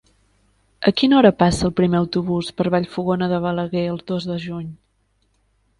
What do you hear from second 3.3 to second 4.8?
de Balaguer el dos de juny?